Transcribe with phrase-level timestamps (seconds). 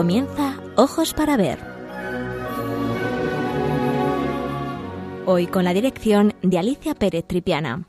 [0.00, 1.58] Comienza Ojos para Ver.
[5.26, 7.86] Hoy con la dirección de Alicia Pérez Tripiana.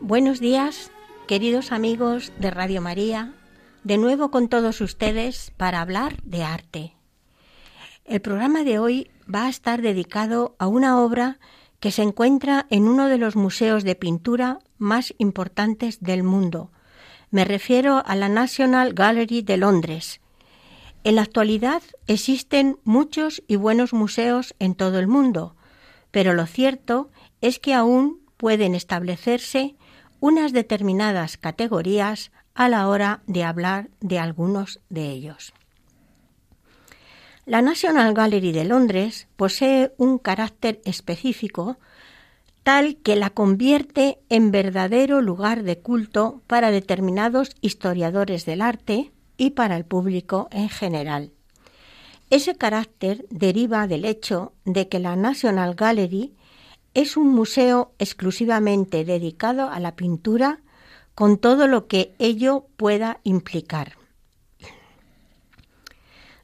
[0.00, 0.92] Buenos días,
[1.26, 3.34] queridos amigos de Radio María,
[3.82, 6.94] de nuevo con todos ustedes para hablar de arte.
[8.04, 11.38] El programa de hoy va a estar dedicado a una obra
[11.80, 16.70] que se encuentra en uno de los museos de pintura más importantes del mundo.
[17.30, 20.20] Me refiero a la National Gallery de Londres.
[21.04, 25.56] En la actualidad existen muchos y buenos museos en todo el mundo,
[26.10, 29.76] pero lo cierto es que aún pueden establecerse
[30.18, 35.54] unas determinadas categorías a la hora de hablar de algunos de ellos.
[37.46, 41.78] La National Gallery de Londres posee un carácter específico
[42.62, 49.50] tal que la convierte en verdadero lugar de culto para determinados historiadores del arte y
[49.50, 51.32] para el público en general.
[52.28, 56.34] Ese carácter deriva del hecho de que la National Gallery
[56.92, 60.60] es un museo exclusivamente dedicado a la pintura
[61.14, 63.99] con todo lo que ello pueda implicar.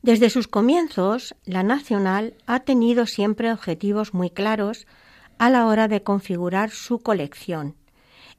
[0.06, 4.86] Desde sus comienzos, la Nacional ha tenido siempre objetivos muy claros
[5.36, 7.74] a la hora de configurar su colección,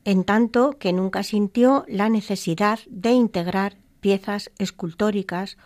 [0.06, 5.58] en tanto que nunca sintió la necesidad de integrar piezas escultóricas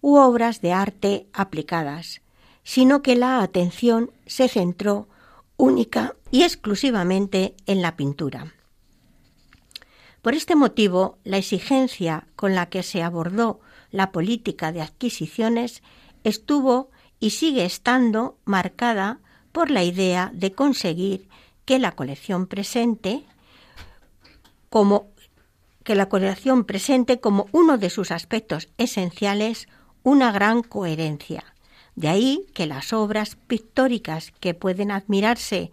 [0.00, 2.22] u obras de arte aplicadas,
[2.64, 5.06] sino que la atención se centró
[5.56, 8.52] única y exclusivamente en la pintura.
[10.22, 13.60] Por este motivo, la exigencia con la que se abordó
[13.96, 15.82] la política de adquisiciones
[16.22, 19.20] estuvo y sigue estando marcada
[19.52, 21.28] por la idea de conseguir
[21.64, 23.22] que la colección presente
[24.68, 25.08] como
[25.82, 29.66] que la colección presente como uno de sus aspectos esenciales
[30.02, 31.54] una gran coherencia.
[31.94, 35.72] De ahí que las obras pictóricas que pueden admirarse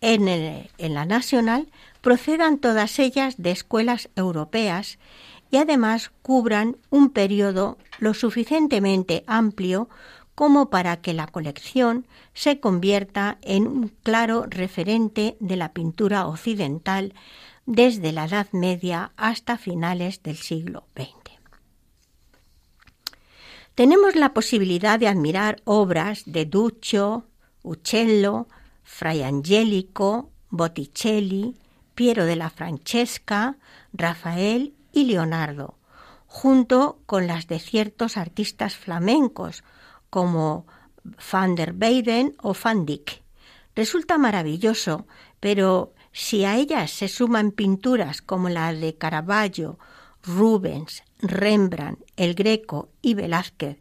[0.00, 1.68] en, en la Nacional
[2.00, 4.98] procedan todas ellas de escuelas europeas
[5.50, 9.88] y además cubran un periodo lo suficientemente amplio
[10.34, 17.12] como para que la colección se convierta en un claro referente de la pintura occidental
[17.66, 21.38] desde la Edad Media hasta finales del siglo XX.
[23.74, 27.26] Tenemos la posibilidad de admirar obras de Duccio,
[27.62, 28.46] Uccello,
[28.84, 31.56] Fray Angelico, Botticelli,
[31.94, 33.56] Piero de la Francesca,
[33.92, 35.78] Rafael y Leonardo,
[36.26, 39.62] junto con las de ciertos artistas flamencos
[40.10, 40.66] como
[41.32, 43.22] Van der Weyden o Van Dyck.
[43.76, 45.06] Resulta maravilloso,
[45.38, 49.78] pero si a ellas se suman pinturas como la de Caravaggio,
[50.24, 53.78] Rubens, Rembrandt, El Greco y Velázquez,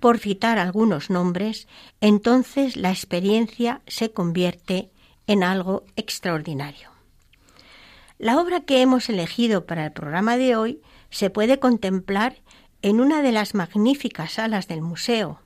[0.00, 1.68] por citar algunos nombres,
[2.00, 4.90] entonces la experiencia se convierte
[5.28, 6.95] en algo extraordinario.
[8.18, 12.36] La obra que hemos elegido para el programa de hoy se puede contemplar
[12.80, 15.42] en una de las magníficas salas del museo.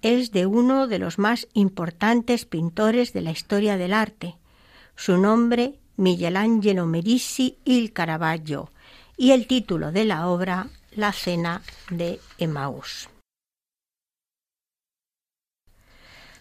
[0.00, 4.36] Es de uno de los más importantes pintores de la historia del arte.
[4.94, 8.70] Su nombre, Michelangelo Merisi il Caravaggio,
[9.16, 13.08] y el título de la obra, La cena de Emmaus.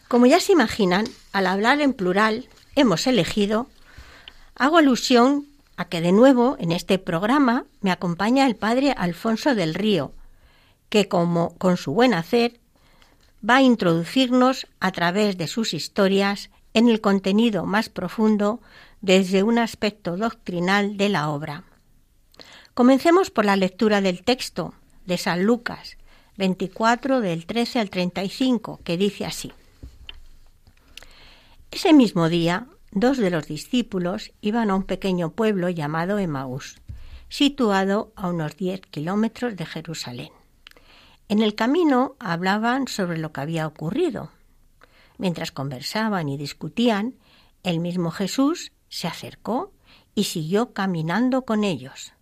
[0.07, 3.67] Como ya se imaginan, al hablar en plural, hemos elegido
[4.61, 9.73] Hago alusión a que de nuevo en este programa me acompaña el padre Alfonso del
[9.73, 10.13] Río,
[10.89, 12.59] que como con su buen hacer
[13.43, 18.61] va a introducirnos a través de sus historias en el contenido más profundo
[19.01, 21.63] desde un aspecto doctrinal de la obra.
[22.75, 24.75] Comencemos por la lectura del texto
[25.07, 25.97] de San Lucas
[26.37, 29.51] 24 del 13 al 35, que dice así.
[31.71, 36.77] Ese mismo día dos de los discípulos iban a un pequeño pueblo llamado Emaús,
[37.29, 40.31] situado a unos diez kilómetros de Jerusalén.
[41.29, 44.31] En el camino hablaban sobre lo que había ocurrido.
[45.17, 47.15] Mientras conversaban y discutían,
[47.63, 49.71] el mismo Jesús se acercó
[50.13, 52.13] y siguió caminando con ellos.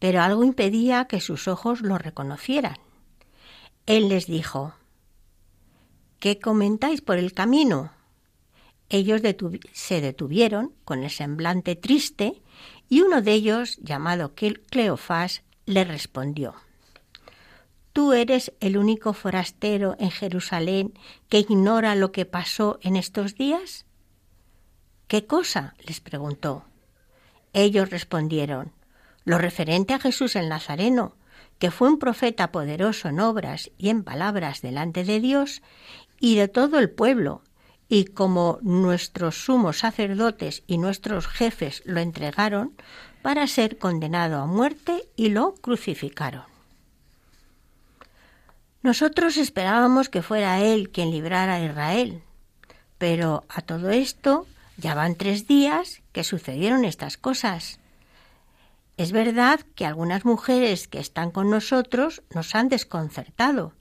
[0.00, 2.76] Pero algo impedía que sus ojos lo reconocieran.
[3.86, 4.74] Él les dijo,
[6.18, 7.92] ¿Qué comentáis por el camino?
[8.88, 9.22] Ellos
[9.72, 12.42] se detuvieron con el semblante triste
[12.88, 16.54] y uno de ellos, llamado Cleofás, le respondió,
[17.94, 20.92] tú eres el único forastero en Jerusalén
[21.28, 23.86] que ignora lo que pasó en estos días?
[25.06, 25.74] ¿Qué cosa?
[25.86, 26.64] les preguntó.
[27.52, 28.72] Ellos respondieron,
[29.24, 31.16] lo referente a Jesús el Nazareno,
[31.58, 35.62] que fue un profeta poderoso en obras y en palabras delante de Dios
[36.18, 37.42] y de todo el pueblo,
[37.88, 42.72] y como nuestros sumos sacerdotes y nuestros jefes lo entregaron
[43.22, 46.44] para ser condenado a muerte y lo crucificaron.
[48.82, 52.22] Nosotros esperábamos que fuera Él quien librara a Israel,
[52.98, 54.46] pero a todo esto
[54.76, 57.78] ya van tres días que sucedieron estas cosas.
[58.96, 63.72] Es verdad que algunas mujeres que están con nosotros nos han desconcertado.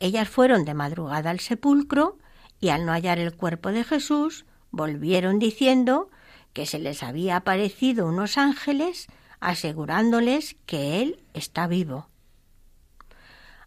[0.00, 2.18] Ellas fueron de madrugada al sepulcro
[2.60, 6.10] y al no hallar el cuerpo de Jesús, volvieron diciendo
[6.52, 9.08] que se les había aparecido unos ángeles
[9.40, 12.08] asegurándoles que Él está vivo.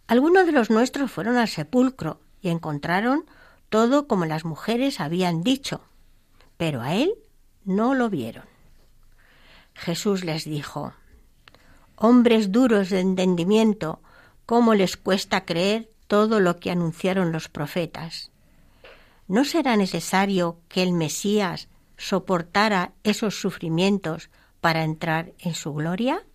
[0.08, 3.26] Algunos de los nuestros fueron al sepulcro y encontraron
[3.70, 5.82] todo como las mujeres habían dicho,
[6.58, 7.14] pero a Él
[7.64, 8.46] no lo vieron.
[9.76, 10.94] Jesús les dijo,
[11.96, 14.02] Hombres duros de entendimiento,
[14.46, 18.32] ¿cómo les cuesta creer todo lo que anunciaron los profetas?
[19.30, 26.26] ¿No será necesario que el Mesías soportara esos sufrimientos para entrar en su gloria?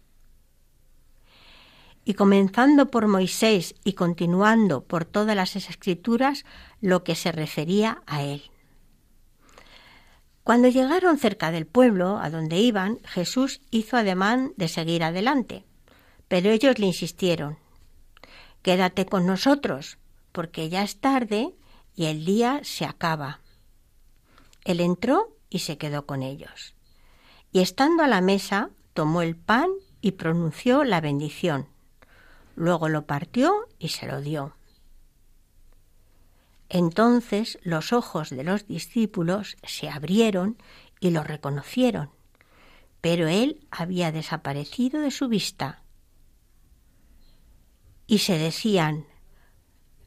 [2.04, 6.44] Y comenzando por Moisés y continuando por todas las escrituras,
[6.80, 8.44] lo que se refería a él.
[10.44, 15.64] Cuando llegaron cerca del pueblo a donde iban, Jesús hizo ademán de seguir adelante,
[16.28, 17.58] pero ellos le insistieron
[18.62, 19.98] Quédate con nosotros,
[20.30, 21.54] porque ya es tarde
[21.94, 23.40] y el día se acaba.
[24.64, 26.74] Él entró y se quedó con ellos.
[27.52, 29.70] Y estando a la mesa, tomó el pan
[30.00, 31.68] y pronunció la bendición.
[32.56, 34.56] Luego lo partió y se lo dio.
[36.68, 40.56] Entonces los ojos de los discípulos se abrieron
[40.98, 42.10] y lo reconocieron,
[43.00, 45.82] pero él había desaparecido de su vista.
[48.06, 49.06] Y se decían,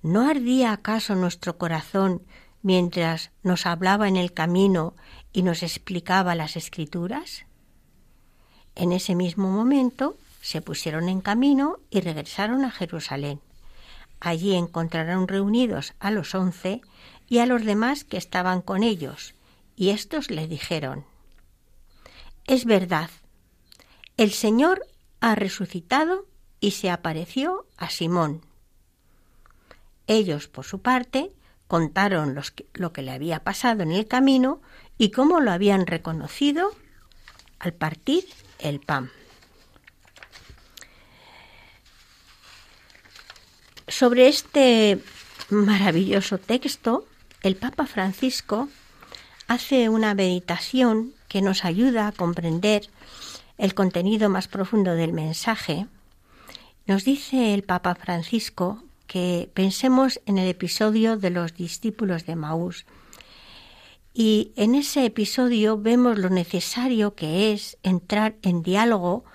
[0.01, 2.21] ¿no ardía acaso nuestro corazón
[2.61, 4.95] mientras nos hablaba en el camino
[5.33, 7.45] y nos explicaba las escrituras?
[8.75, 13.41] En ese mismo momento se pusieron en camino y regresaron a Jerusalén.
[14.19, 16.81] Allí encontraron reunidos a los once
[17.27, 19.35] y a los demás que estaban con ellos,
[19.75, 21.05] y éstos le dijeron
[22.45, 23.09] Es verdad,
[24.15, 24.85] el Señor
[25.19, 26.25] ha resucitado
[26.59, 28.41] y se apareció a Simón.
[30.07, 31.31] Ellos, por su parte,
[31.67, 32.39] contaron
[32.73, 34.61] lo que le había pasado en el camino
[34.97, 36.71] y cómo lo habían reconocido
[37.59, 38.25] al partir
[38.59, 39.11] el pan.
[43.87, 45.01] Sobre este
[45.49, 47.05] maravilloso texto,
[47.41, 48.69] el Papa Francisco
[49.47, 52.89] hace una meditación que nos ayuda a comprender
[53.57, 55.87] el contenido más profundo del mensaje.
[56.85, 62.85] Nos dice el Papa Francisco que pensemos en el episodio de los discípulos de Maús.
[64.13, 69.25] Y en ese episodio vemos lo necesario que es entrar en diálogo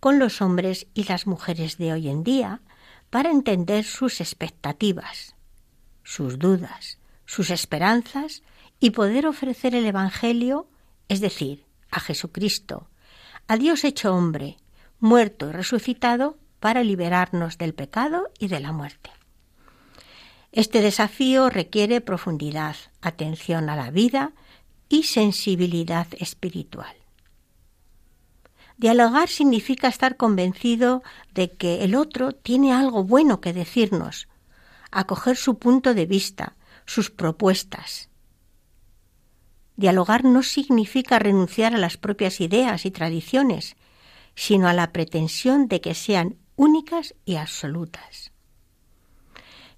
[0.00, 2.60] con los hombres y las mujeres de hoy en día,
[3.10, 5.34] para entender sus expectativas,
[6.04, 8.42] sus dudas, sus esperanzas
[8.78, 10.68] y poder ofrecer el Evangelio,
[11.08, 12.88] es decir, a Jesucristo,
[13.46, 14.56] a Dios hecho hombre,
[15.00, 19.10] muerto y resucitado para liberarnos del pecado y de la muerte.
[20.52, 24.32] Este desafío requiere profundidad, atención a la vida
[24.88, 26.96] y sensibilidad espiritual.
[28.76, 31.02] Dialogar significa estar convencido
[31.34, 34.26] de que el otro tiene algo bueno que decirnos,
[34.90, 38.08] acoger su punto de vista, sus propuestas.
[39.76, 43.76] Dialogar no significa renunciar a las propias ideas y tradiciones,
[44.34, 48.32] sino a la pretensión de que sean únicas y absolutas.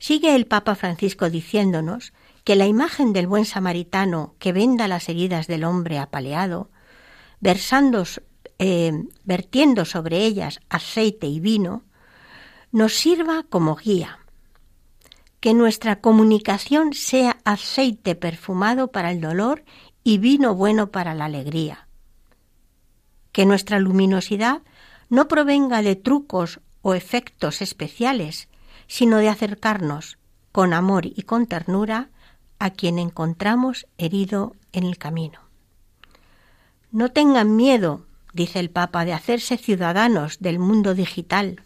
[0.02, 5.46] Sigue el Papa Francisco diciéndonos que la imagen del buen samaritano que venda las heridas
[5.46, 6.72] del hombre apaleado,
[7.38, 8.02] versando
[8.58, 8.92] eh,
[9.22, 11.84] vertiendo sobre ellas aceite y vino,
[12.72, 14.18] nos sirva como guía.
[15.38, 19.62] Que nuestra comunicación sea aceite perfumado para el dolor
[20.02, 21.86] y vino bueno para la alegría.
[23.30, 24.62] Que nuestra luminosidad
[25.10, 28.48] no provenga de trucos o efectos especiales,
[28.92, 30.18] sino de acercarnos
[30.52, 32.10] con amor y con ternura
[32.58, 35.38] a quien encontramos herido en el camino.
[36.90, 41.62] No tengan miedo dice el Papa, de hacerse ciudadanos del mundo digital.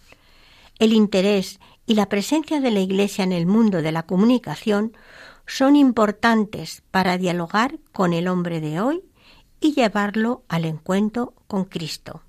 [0.78, 4.96] El interés y la presencia de la Iglesia en el mundo de la comunicación
[5.48, 9.02] son importantes para dialogar con el hombre de hoy
[9.60, 12.22] y llevarlo al encuentro con Cristo.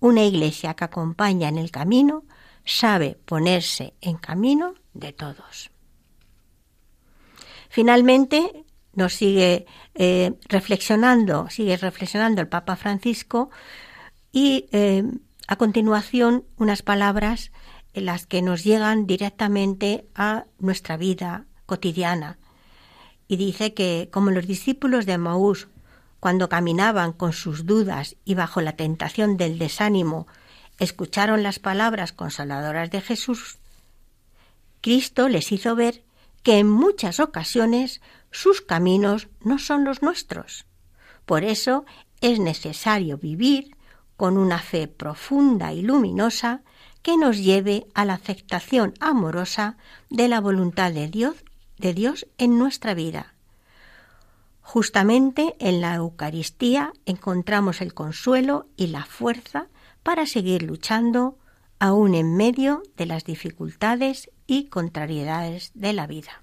[0.00, 2.24] Una iglesia que acompaña en el camino
[2.64, 5.70] sabe ponerse en camino de todos.
[7.68, 13.50] Finalmente, nos sigue eh, reflexionando, sigue reflexionando el Papa Francisco
[14.32, 15.04] y eh,
[15.46, 17.52] a continuación unas palabras
[17.92, 22.38] en las que nos llegan directamente a nuestra vida cotidiana.
[23.28, 25.68] Y dice que como los discípulos de Maús,
[26.20, 30.26] cuando caminaban con sus dudas y bajo la tentación del desánimo,
[30.78, 33.58] escucharon las palabras consoladoras de Jesús,
[34.80, 36.02] Cristo les hizo ver
[36.42, 38.00] que en muchas ocasiones
[38.30, 40.66] sus caminos no son los nuestros.
[41.24, 41.86] Por eso
[42.20, 43.76] es necesario vivir
[44.16, 46.62] con una fe profunda y luminosa
[47.02, 49.76] que nos lleve a la aceptación amorosa
[50.10, 51.36] de la voluntad de Dios
[51.78, 53.34] de Dios en nuestra vida.
[54.60, 59.66] Justamente en la Eucaristía encontramos el consuelo y la fuerza
[60.04, 61.36] para seguir luchando
[61.80, 66.42] aún en medio de las dificultades y contrariedades de la vida.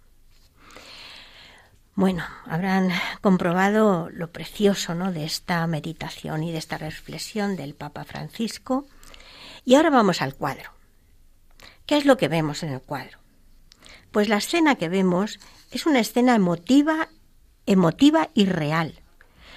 [1.96, 2.90] Bueno, habrán
[3.22, 5.12] comprobado lo precioso ¿no?
[5.12, 8.88] de esta meditación y de esta reflexión del Papa Francisco.
[9.66, 10.72] Y ahora vamos al cuadro.
[11.86, 13.20] ¿Qué es lo que vemos en el cuadro?
[14.12, 15.40] Pues la escena que vemos
[15.70, 17.10] es una escena emotiva,
[17.66, 19.02] emotiva y real.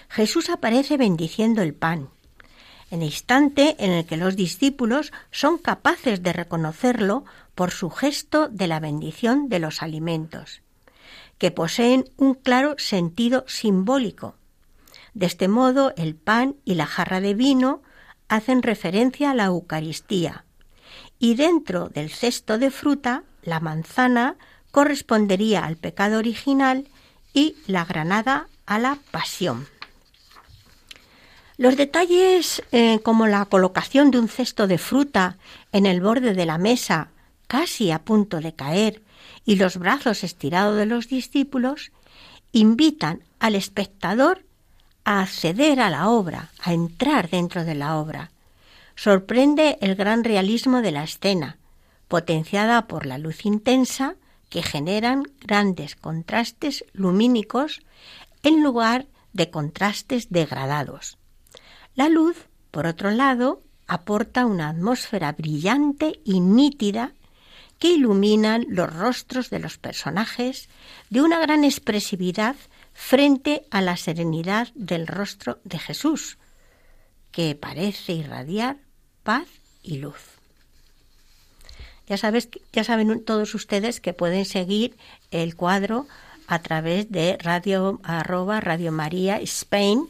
[0.09, 2.11] Jesús aparece bendiciendo el pan.
[2.95, 7.25] En el instante en el que los discípulos son capaces de reconocerlo
[7.57, 10.63] por su gesto de la bendición de los alimentos,
[11.37, 14.37] que poseen un claro sentido simbólico.
[15.13, 17.83] De este modo, el pan y la jarra de vino
[18.29, 20.45] hacen referencia a la Eucaristía,
[21.19, 24.37] y dentro del cesto de fruta la manzana
[24.71, 26.87] correspondería al pecado original
[27.33, 29.67] y la granada a la pasión.
[31.57, 35.39] Los detalles eh, como la colocación de un cesto de fruta
[35.71, 37.11] en el borde de la mesa,
[37.47, 39.03] casi a punto de caer,
[39.45, 41.93] y los brazos estirados de los discípulos,
[42.51, 44.45] invitan al espectador
[45.05, 48.33] a acceder a la obra, a entrar dentro de la obra.
[48.97, 51.59] Sorprende el gran realismo de la escena,
[52.09, 54.17] potenciada por la luz intensa
[54.49, 57.81] que generan grandes contrastes lumínicos
[58.43, 61.17] en lugar de contrastes degradados.
[61.95, 67.13] La luz, por otro lado, aporta una atmósfera brillante y nítida
[67.79, 70.69] que iluminan los rostros de los personajes
[71.11, 72.57] de una gran expresividad
[72.93, 76.39] frente a la serenidad del rostro de Jesús,
[77.31, 78.79] que parece irradiar
[79.23, 79.47] paz
[79.83, 80.21] y luz.
[82.07, 82.17] Ya,
[82.73, 84.97] ya saben todos ustedes que pueden seguir
[85.31, 86.07] el cuadro
[86.47, 90.09] a través de radio arroba Radio María Spain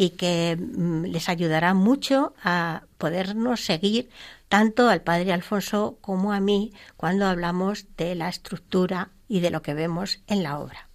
[0.00, 4.08] y que mm, les ayudará mucho a podernos seguir
[4.48, 9.60] tanto al padre Alfonso como a mí cuando hablamos de la estructura y de lo
[9.60, 10.88] que vemos en la obra.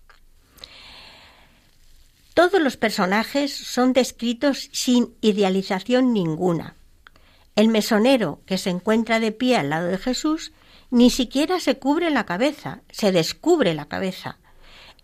[2.34, 6.74] Todos los personajes son descritos sin idealización ninguna.
[7.56, 10.52] El mesonero, que se encuentra de pie al lado de Jesús,
[10.90, 14.40] ni siquiera se cubre la cabeza, se descubre la cabeza.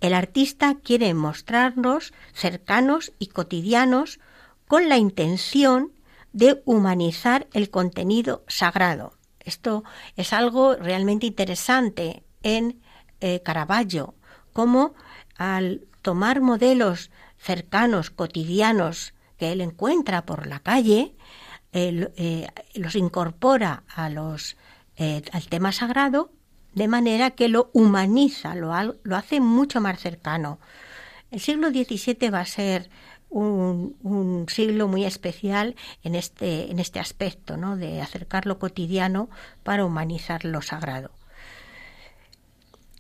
[0.02, 4.20] El artista quiere mostrarnos cercanos y cotidianos
[4.68, 5.94] con la intención
[6.34, 9.14] de humanizar el contenido sagrado.
[9.40, 9.84] Esto
[10.16, 12.82] es algo realmente interesante en
[13.20, 14.16] eh, Caravaggio,
[14.54, 14.96] como
[15.38, 21.16] al tomar modelos cercanos, cotidianos, que él encuentra por la calle,
[21.74, 23.84] eh, los incorpora
[24.98, 26.32] eh, al tema sagrado
[26.74, 30.60] de manera que lo humaniza, lo, hace mucho más cercano.
[31.30, 32.90] El siglo XVII va a ser
[33.30, 37.78] un, siglo muy especial en este, en este aspecto, ¿no?
[37.78, 39.30] de acercar lo cotidiano
[39.64, 41.12] para humanizar lo sagrado.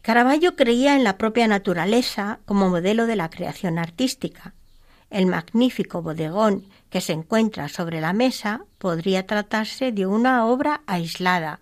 [0.01, 4.55] Caravaggio creía en la propia naturaleza como modelo de la creación artística.
[5.11, 11.59] El magnífico bodegón que se encuentra sobre la mesa podría tratarse de una obra aislada.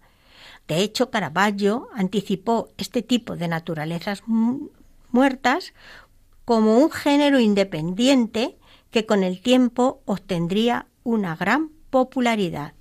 [0.70, 4.22] De hecho, Caravaggio anticipó este tipo de naturalezas
[5.12, 5.74] muertas
[6.46, 8.56] como un género independiente
[8.92, 12.74] que con el tiempo obtendría una gran popularidad.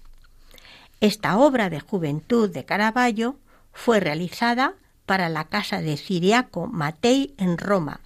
[1.01, 3.39] Esta obra de juventud de Caravaggio
[3.73, 4.75] fue realizada
[5.07, 8.01] para la casa de Ciriaco Matei en Roma.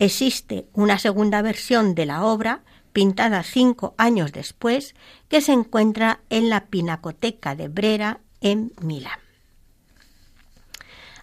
[0.00, 4.96] Existe una segunda versión de la obra pintada cinco años después,
[5.28, 9.20] que se encuentra en la Pinacoteca de Brera en Milán.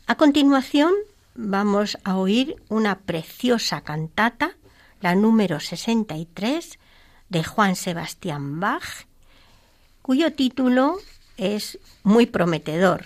[0.08, 0.94] A continuación
[1.36, 4.56] vamos a oír una preciosa cantata,
[5.02, 6.80] la número 63
[7.30, 9.08] de Juan Sebastián Bach,
[10.02, 10.98] cuyo título
[11.38, 13.06] es muy prometedor.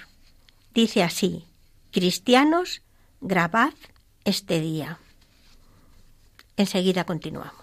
[0.74, 1.46] Dice así,
[1.92, 2.82] Cristianos,
[3.22, 3.74] grabad
[4.26, 5.00] este día.
[6.58, 7.59] Enseguida continuamos.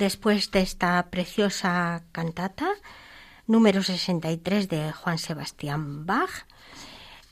[0.00, 2.70] Después de esta preciosa cantata,
[3.46, 6.46] número 63 de Juan Sebastián Bach,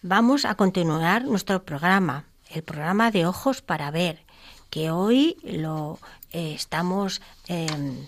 [0.02, 4.22] vamos a continuar nuestro programa, el programa de Ojos para Ver,
[4.68, 5.98] que hoy lo
[6.30, 8.06] eh, estamos em,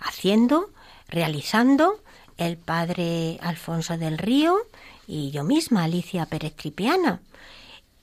[0.00, 0.68] haciendo,
[1.08, 1.98] realizando
[2.36, 4.58] el padre Alfonso del Río
[5.06, 7.22] y yo misma, Alicia Pérez Tripiana.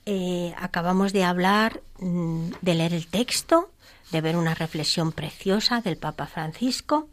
[0.04, 3.70] Eh, acabamos de hablar, mm, de leer el texto
[4.12, 7.08] de ver una reflexión preciosa del Papa Francisco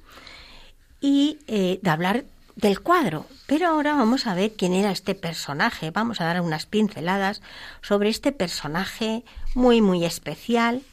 [1.02, 3.26] y eh, de hablar del cuadro.
[3.48, 5.90] Pero ahora vamos a ver quién era este personaje.
[5.92, 7.42] Vamos a dar unas pinceladas
[7.82, 9.24] sobre este personaje
[9.56, 10.84] muy, muy especial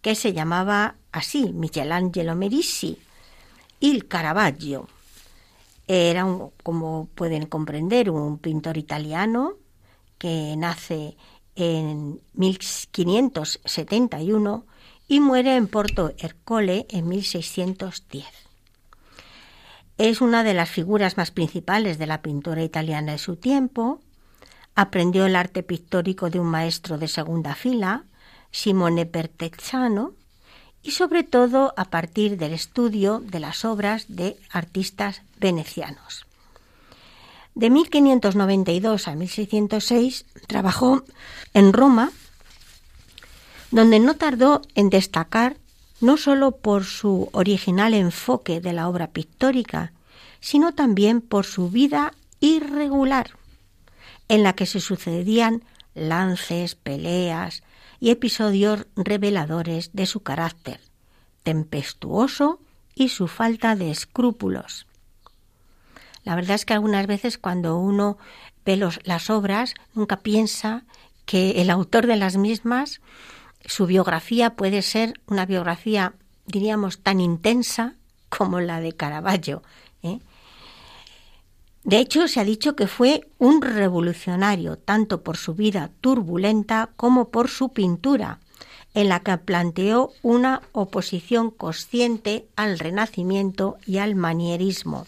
[0.00, 3.00] que se llamaba así, Michelangelo Merisi,
[3.80, 4.88] il Caravaggio.
[5.88, 9.54] Era, un, como pueden comprender, un pintor italiano
[10.18, 11.16] que nace
[11.56, 14.64] en 1571
[15.08, 18.26] y muere en Porto Ercole en 1610.
[19.98, 24.00] Es una de las figuras más principales de la pintura italiana de su tiempo.
[24.74, 28.04] Aprendió el arte pictórico de un maestro de segunda fila,
[28.50, 30.12] Simone Pertezzano,
[30.82, 36.26] y sobre todo a partir del estudio de las obras de artistas venecianos.
[37.54, 41.04] De 1592 a 1606 trabajó
[41.54, 42.12] en Roma
[43.70, 45.56] donde no tardó en destacar
[46.00, 49.92] no sólo por su original enfoque de la obra pictórica,
[50.40, 53.30] sino también por su vida irregular,
[54.28, 55.62] en la que se sucedían
[55.94, 57.62] lances, peleas
[57.98, 60.80] y episodios reveladores de su carácter,
[61.42, 62.60] tempestuoso
[62.94, 64.86] y su falta de escrúpulos.
[66.24, 68.18] La verdad es que algunas veces cuando uno
[68.64, 70.84] ve las obras nunca piensa
[71.24, 73.00] que el autor de las mismas
[73.66, 76.14] su biografía puede ser una biografía,
[76.46, 77.94] diríamos, tan intensa
[78.28, 79.62] como la de Caravaggio.
[80.02, 80.20] ¿eh?
[81.84, 87.28] De hecho, se ha dicho que fue un revolucionario, tanto por su vida turbulenta como
[87.28, 88.40] por su pintura,
[88.94, 95.06] en la que planteó una oposición consciente al renacimiento y al manierismo.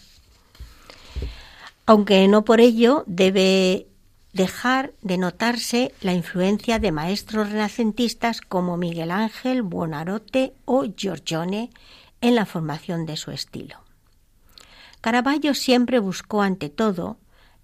[1.85, 3.88] Aunque no por ello debe
[4.39, 11.71] dejar de notarse la influencia de maestros renacentistas como Miguel Ángel, Buonarroti o Giorgione
[12.21, 13.83] en la formación de su estilo.
[15.01, 17.17] Caravaggio siempre buscó ante todo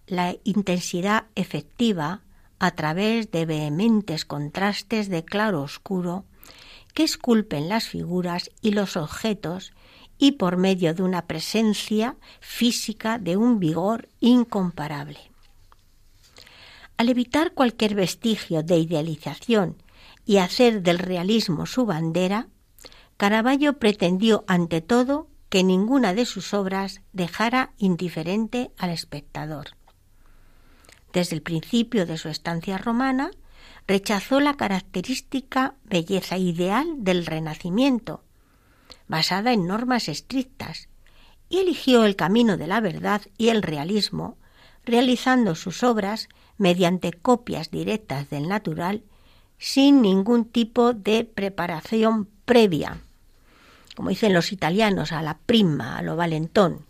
[0.05, 2.23] la intensidad efectiva
[2.59, 6.25] a través de vehementes contrastes de claro oscuro
[6.93, 9.71] que esculpen las figuras y los objetos
[10.17, 15.34] y por medio de una presencia física de un vigor incomparable.
[16.97, 19.81] Al evitar cualquier vestigio de idealización
[20.25, 22.47] y hacer del realismo su bandera,
[23.17, 29.67] Caravaggio pretendió ante todo que ninguna de sus obras dejara indiferente al espectador.
[31.13, 33.31] Desde el principio de su estancia romana,
[33.87, 38.23] rechazó la característica belleza ideal del Renacimiento,
[39.07, 40.89] basada en normas estrictas,
[41.47, 44.37] y eligió el camino de la verdad y el realismo,
[44.83, 46.27] realizando sus obras
[46.57, 49.03] mediante copias directas del natural
[49.57, 52.97] sin ningún tipo de preparación previa,
[53.95, 56.85] como dicen los italianos, a la prima, a lo valentón,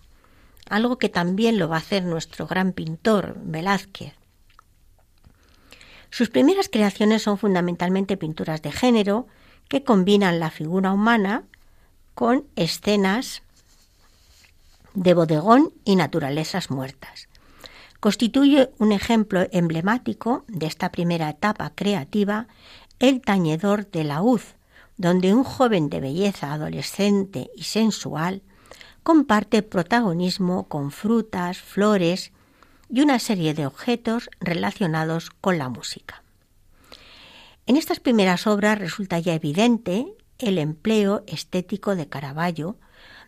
[0.70, 4.14] algo que también lo va a hacer nuestro gran pintor Velázquez.
[6.10, 9.28] Sus primeras creaciones son fundamentalmente pinturas de género
[9.68, 11.44] que combinan la figura humana
[12.14, 13.44] con escenas
[14.94, 17.28] de bodegón y naturalezas muertas.
[18.00, 22.48] Constituye un ejemplo emblemático de esta primera etapa creativa
[23.00, 24.56] el tañedor de la hoz,
[24.98, 28.42] donde un joven de belleza adolescente y sensual
[29.04, 32.32] comparte protagonismo con frutas, flores
[32.90, 36.24] y una serie de objetos relacionados con la música.
[37.68, 40.06] En estas primeras obras resulta ya evidente
[40.38, 42.78] el empleo estético de Caravaggio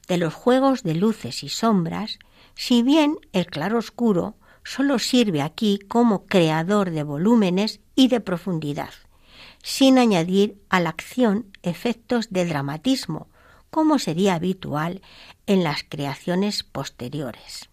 [0.07, 2.19] de los juegos de luces y sombras,
[2.55, 4.35] si bien el claroscuro
[4.67, 8.93] solo sirve aquí como creador de volúmenes y de profundidad,
[9.63, 13.29] sin añadir a la acción efectos de dramatismo,
[13.69, 15.01] como sería habitual
[15.45, 17.69] en las creaciones posteriores.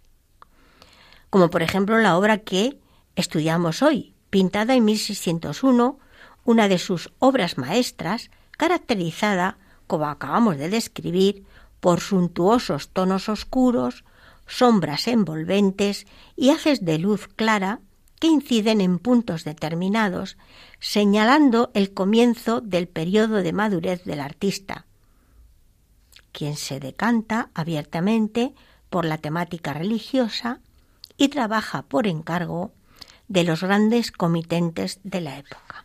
[1.30, 2.78] Como por ejemplo la obra que
[3.16, 5.98] estudiamos hoy, pintada en 1601,
[6.44, 11.44] una de sus obras maestras, caracterizada, como acabamos de describir,
[11.80, 14.04] por suntuosos tonos oscuros,
[14.46, 17.80] sombras envolventes y haces de luz clara
[18.20, 20.36] que inciden en puntos determinados,
[20.80, 24.86] señalando el comienzo del periodo de madurez del artista,
[26.32, 28.54] quien se decanta abiertamente
[28.90, 30.60] por la temática religiosa
[31.16, 32.72] y trabaja por encargo
[33.28, 35.84] de los grandes comitentes de la época.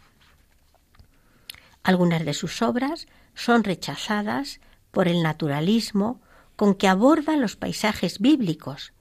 [1.84, 4.60] Algunas de sus obras son rechazadas
[4.92, 6.22] por el naturalismo
[6.60, 8.92] con que aborda los paisajes bíblicos,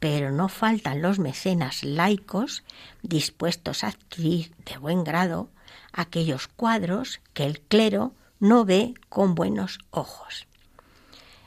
[0.00, 2.64] pero no faltan los mecenas laicos
[3.02, 5.48] dispuestos a adquirir de buen grado
[5.92, 10.48] aquellos cuadros que el clero no ve con buenos ojos.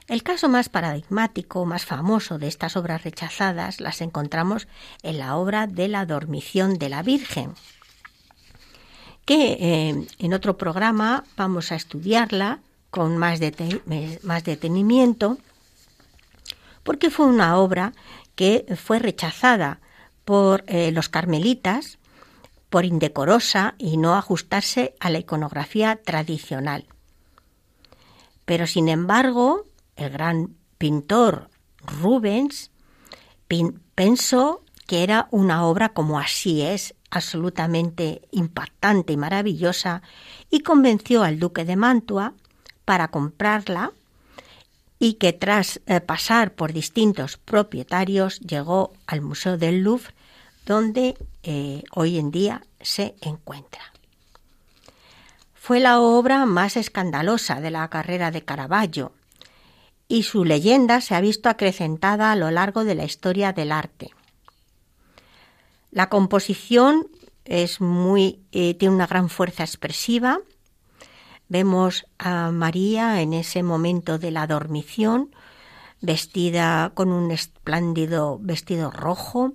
[0.08, 4.66] El caso más paradigmático, más famoso de estas obras rechazadas las encontramos
[5.04, 7.54] en la obra de la Dormición de la Virgen,
[9.26, 13.42] que eh, en otro programa vamos a estudiarla con más,
[14.24, 15.38] más detenimiento,
[16.90, 17.94] porque fue una obra
[18.34, 19.80] que fue rechazada
[20.26, 22.00] por eh, los carmelitas
[22.72, 26.88] por indecorosa y no ajustarse a la iconografía tradicional.
[28.44, 29.66] Pero sin embargo,
[29.98, 31.52] el gran pintor
[32.02, 32.72] Rubens
[33.94, 40.02] pensó que era una obra como así es, absolutamente impactante y maravillosa,
[40.50, 42.34] y convenció al duque de Mantua
[42.84, 43.92] para comprarla
[45.00, 50.14] y que tras eh, pasar por distintos propietarios llegó al Museo del Louvre,
[50.66, 53.82] donde eh, hoy en día se encuentra.
[55.54, 59.14] Fue la obra más escandalosa de la carrera de Caravaggio
[60.08, 64.10] y su leyenda se ha visto acrecentada a lo largo de la historia del arte.
[65.92, 67.08] La composición
[67.46, 70.40] es muy, eh, tiene una gran fuerza expresiva,
[71.50, 75.36] Vemos a María en ese momento de la dormición,
[76.00, 79.54] vestida con un espléndido vestido rojo,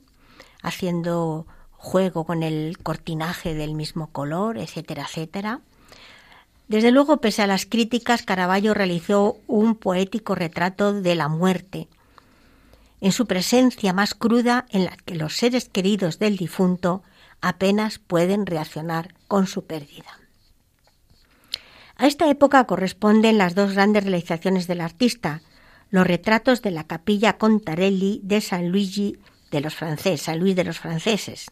[0.60, 5.60] haciendo juego con el cortinaje del mismo color, etcétera, etcétera.
[6.66, 11.88] Desde luego, pese a las críticas, Caravaggio realizó un poético retrato de la muerte,
[13.00, 17.02] en su presencia más cruda en la que los seres queridos del difunto
[17.40, 20.23] apenas pueden reaccionar con su pérdida.
[22.04, 25.40] A esta época corresponden las dos grandes realizaciones del artista,
[25.88, 29.16] los retratos de la capilla Contarelli de San Luigi
[29.50, 31.50] de los franceses, San Luis de los franceses,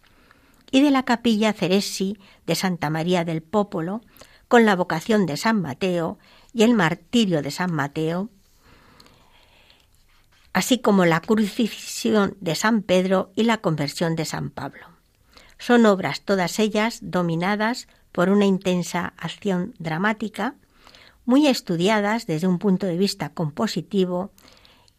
[0.71, 4.03] y de la capilla Ceresi de Santa María del Popolo,
[4.47, 6.19] con la vocación de San Mateo
[6.53, 8.29] y el martirio de San Mateo,
[10.53, 14.87] así como la crucifixión de San Pedro y la conversión de San Pablo.
[15.57, 20.55] Son obras todas ellas dominadas por una intensa acción dramática,
[21.25, 24.31] muy estudiadas desde un punto de vista compositivo,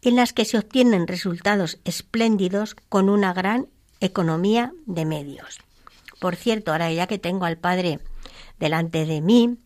[0.01, 3.67] en las que se obtienen resultados espléndidos con una gran
[3.99, 5.59] economía de medios.
[6.19, 7.99] Por cierto, ahora ya que tengo al padre
[8.59, 9.57] delante de mí.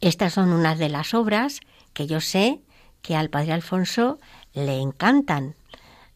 [0.00, 1.60] Estas son unas de las obras
[1.92, 2.60] que yo sé
[3.02, 4.18] que al padre Alfonso
[4.52, 5.54] le encantan.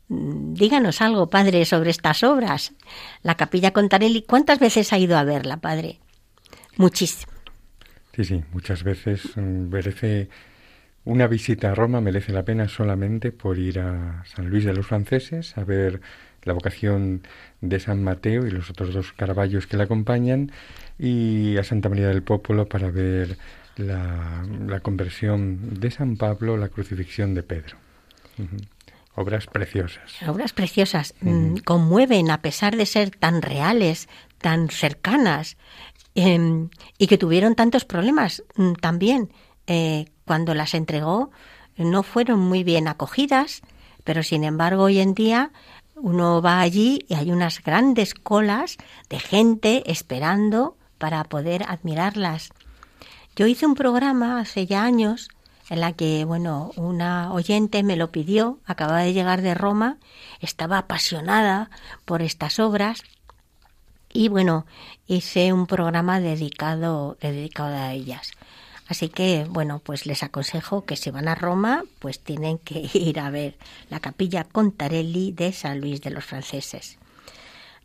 [0.08, 2.72] Díganos algo, padre, sobre estas obras.
[3.22, 6.00] La capilla Contarelli, ¿cuántas veces ha ido a verla, padre?
[6.80, 7.30] Muchísimo.
[8.16, 10.30] Sí, sí, muchas veces mm, merece
[11.04, 14.86] una visita a Roma merece la pena solamente por ir a San Luis de los
[14.86, 16.00] Franceses a ver
[16.42, 17.22] la vocación
[17.60, 20.52] de San Mateo y los otros dos caraballos que le acompañan
[20.98, 23.36] y a Santa María del Popolo para ver
[23.76, 27.76] la, conversión de San Pablo, la crucifixión de Pedro.
[29.14, 30.22] Obras preciosas.
[30.26, 31.14] Obras preciosas.
[31.20, 35.58] Mm, conmueven a pesar de ser tan reales, tan cercanas
[36.20, 39.32] em, y que tuvieron tantos problemas mm, también.
[39.66, 41.30] Eh, cuando las entregó
[41.76, 43.62] no fueron muy bien acogidas,
[44.04, 45.52] pero sin embargo hoy en día
[45.96, 48.78] uno va allí y hay unas grandes colas
[49.08, 52.50] de gente esperando para poder admirarlas.
[53.36, 55.28] Yo hice un programa hace ya años
[55.68, 59.98] en la que, bueno, una oyente me lo pidió, acababa de llegar de Roma,
[60.40, 61.70] estaba apasionada
[62.04, 63.02] por estas obras
[64.12, 64.66] y bueno,
[65.06, 68.32] hice un programa dedicado, dedicado a ellas.
[68.88, 73.20] Así que, bueno, pues les aconsejo que si van a Roma, pues tienen que ir
[73.20, 73.56] a ver
[73.88, 76.98] la capilla Contarelli de San Luis de los Franceses.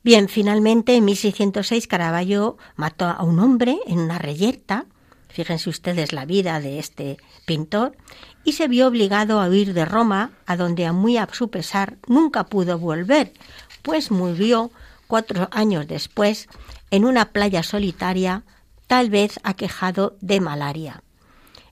[0.04, 4.86] Bien, finalmente en 1606 Caravaggio mató a un hombre en una reyerta,
[5.30, 7.98] fíjense ustedes la vida de este pintor,
[8.44, 11.98] y se vio obligado a huir de Roma, a donde a muy a su pesar
[12.08, 13.34] nunca pudo volver,
[13.82, 14.72] pues murió
[15.08, 16.48] cuatro años después
[16.92, 18.44] en una playa solitaria
[18.88, 21.04] tal vez aquejado de malaria.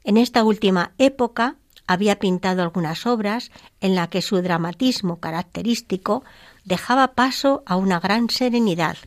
[0.04, 6.24] En esta última época había pintado algunas obras en las que su dramatismo característico
[6.63, 8.98] dejaba paso a una gran serenidad.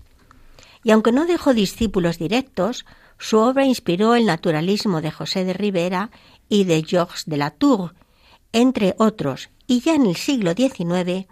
[0.85, 2.85] Y aunque no dejó discípulos directos,
[3.19, 6.11] su obra inspiró el naturalismo de José de Rivera
[6.49, 7.95] y de Georges de la Tour,
[8.53, 11.27] entre otros, y ya en el siglo XIX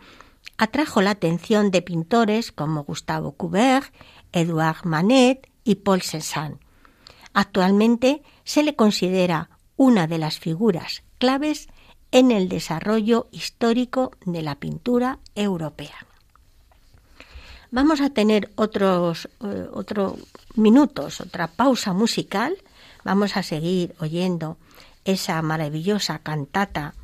[0.56, 3.84] atrajo la atención de pintores como Gustavo Courbet,
[4.32, 6.58] Edouard Manet y Paul Cézanne.
[7.32, 11.68] Actualmente se le considera una de las figuras claves
[12.12, 16.06] en el desarrollo histórico de la pintura europea.
[17.72, 19.68] Vamos a tener otros eh,
[20.54, 22.56] minutos, otra pausa musical.
[23.02, 24.58] Vamos a seguir oyendo
[25.04, 26.94] esa maravillosa cantata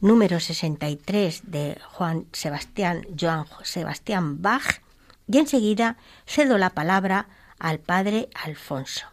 [0.00, 4.82] número 63 de Juan Sebastián, Joan Sebastián Bach
[5.26, 7.28] y enseguida cedo la palabra
[7.58, 9.06] al padre Alfonso.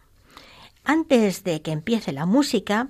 [0.83, 2.89] Antes de que empiece la música,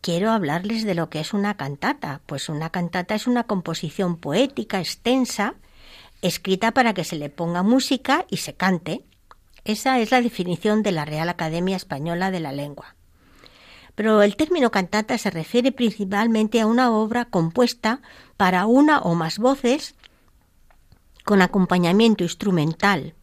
[0.00, 2.20] quiero hablarles de lo que es una cantata.
[2.26, 5.54] Pues una cantata es una composición poética extensa,
[6.22, 9.02] escrita para que se le ponga música y se cante.
[9.64, 12.95] Esa es la definición de la Real Academia Española de la Lengua.
[13.96, 18.00] Pero el término cantata se refiere principalmente a una obra compuesta
[18.36, 19.96] para una o más voces
[21.24, 23.14] con acompañamiento instrumental.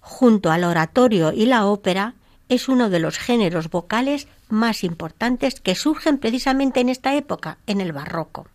[0.00, 2.14] Junto al oratorio y la ópera,
[2.48, 7.80] es uno de los géneros vocales más importantes que surgen precisamente en esta época, en
[7.80, 8.48] el barroco.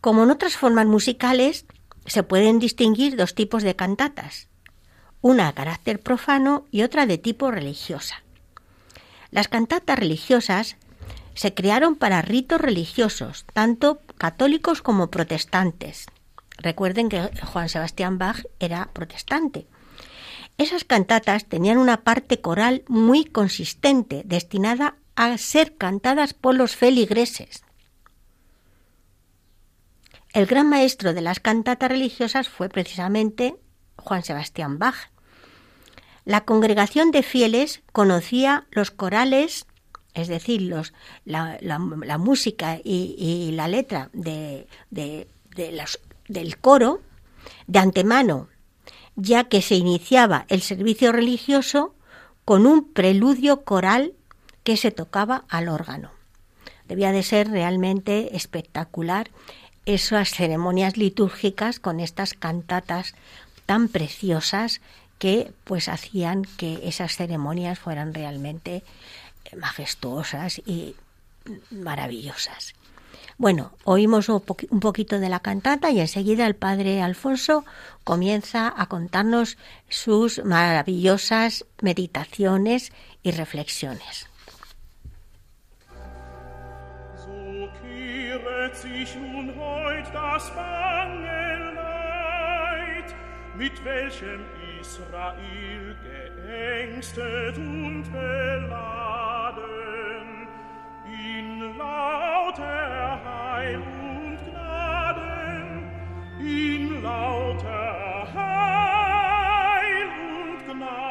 [0.00, 1.66] Como en otras formas musicales,
[2.06, 4.48] se pueden distinguir dos tipos de cantatas,
[5.20, 8.22] una de carácter profano y otra de tipo religiosa.
[9.32, 10.76] Las cantatas religiosas
[11.34, 16.06] se crearon para ritos religiosos, tanto católicos como protestantes.
[16.58, 19.66] Recuerden que Juan Sebastián Bach era protestante.
[20.58, 27.64] Esas cantatas tenían una parte coral muy consistente, destinada a ser cantadas por los feligreses.
[30.34, 33.56] El gran maestro de las cantatas religiosas fue precisamente
[33.96, 35.11] Juan Sebastián Bach.
[36.24, 39.66] La congregación de fieles conocía los corales,
[40.14, 40.62] es decir,
[41.24, 47.00] la, música y, la letra de, del coro
[47.66, 48.48] de antemano
[49.16, 51.94] ya que se iniciaba el servicio religioso
[52.44, 54.14] con un preludio coral
[54.64, 56.10] que se tocaba al órgano.
[56.88, 59.30] Debía de ser realmente espectacular
[59.84, 63.14] esas ceremonias litúrgicas con estas cantatas
[63.66, 64.80] tan preciosas
[65.22, 68.82] que pues hacían que esas ceremonias fueran realmente
[69.56, 70.96] majestuosas y
[71.70, 72.74] maravillosas.
[73.38, 77.64] Bueno, oímos un poquito de la cantata y enseguida el padre Alfonso
[78.02, 79.58] comienza a contarnos
[79.88, 84.26] sus maravillosas meditaciones y reflexiones.
[94.82, 99.62] Israel geängstet und beladen,
[101.06, 105.88] in lauter Heil und Gnaden,
[106.40, 111.04] in lauter Heil und Gnaden.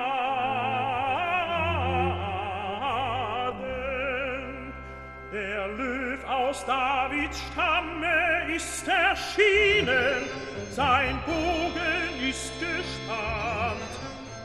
[5.31, 10.40] Der Löw aus Davids Stamme ist erschienen,
[10.75, 13.91] sein Bogen ist gespannt,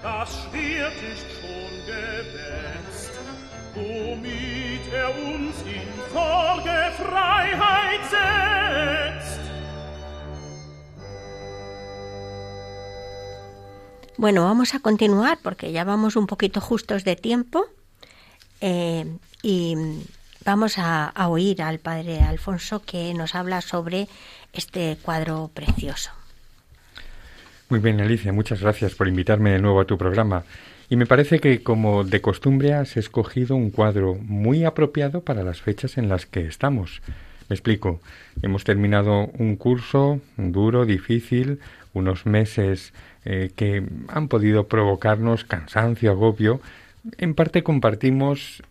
[0.03, 3.13] das Schwert ist schon gewetzt,
[3.75, 9.41] womit er uns in Folge Freiheit setzt.
[14.19, 17.67] Bueno, vamos a continuar porque ya vamos un poquito justos de tiempo.
[18.61, 19.05] Eh,
[19.43, 19.77] y
[20.47, 24.07] Vamos a, oír al padre Alfonso que nos habla sobre
[24.57, 26.11] este cuadro precioso.
[27.69, 30.45] Muy bien, Alicia, muchas gracias por invitarme de nuevo a tu programa.
[30.89, 35.61] Y me parece que, como de costumbre, has escogido un cuadro muy apropiado para las
[35.61, 37.03] fechas en las que estamos.
[37.49, 38.01] Me explico.
[38.43, 41.59] Hemos terminado un curso duro, difícil,
[41.93, 42.93] unos meses
[43.25, 46.61] eh, que han podido provocarnos cansancio, agobio.
[47.19, 48.63] En parte compartimos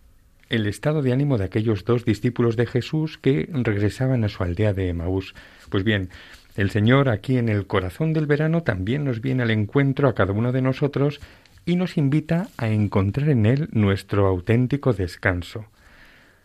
[0.50, 4.74] el estado de ánimo de aquellos dos discípulos de Jesús que regresaban a su aldea
[4.74, 5.34] de Emaús.
[5.70, 6.10] Pues bien,
[6.56, 10.34] el Señor aquí en el corazón del verano también nos viene al encuentro a cada
[10.34, 11.20] uno de nosotros
[11.66, 15.66] y nos invita a encontrar en Él nuestro auténtico descanso.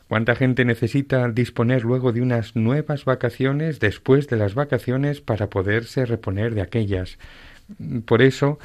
[0.08, 6.04] ¿Cuánta gente necesita disponer luego de unas nuevas vacaciones después de las vacaciones para poderse
[6.04, 7.18] reponer de aquellas?
[8.06, 8.58] Por eso,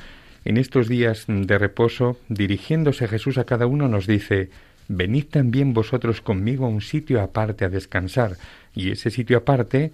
[0.43, 4.49] en estos días de reposo, dirigiéndose Jesús a cada uno, nos dice
[4.87, 8.37] venid también vosotros conmigo a un sitio aparte a descansar,
[8.73, 9.91] y ese sitio aparte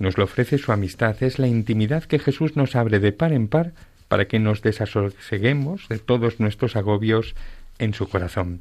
[0.00, 3.46] nos lo ofrece su amistad, es la intimidad que Jesús nos abre de par en
[3.46, 3.72] par
[4.08, 7.36] para que nos desasoseguemos de todos nuestros agobios
[7.78, 8.60] en su corazón.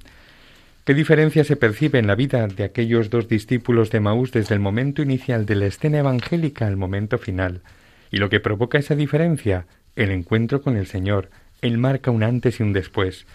[0.85, 4.61] ¿Qué diferencia se percibe en la vida de aquellos dos discípulos de Maús desde el
[4.61, 7.61] momento inicial de la escena evangélica al momento final?
[8.11, 11.29] Y lo que provoca esa diferencia, el encuentro con el Señor,
[11.61, 13.25] Él marca un antes y un después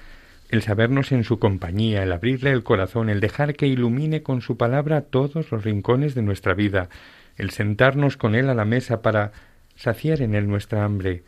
[0.54, 4.56] el sabernos en su compañía, el abrirle el corazón, el dejar que ilumine con su
[4.56, 6.88] palabra todos los rincones de nuestra vida,
[7.36, 9.32] el sentarnos con él a la mesa para
[9.76, 11.24] saciar en él nuestra hambre,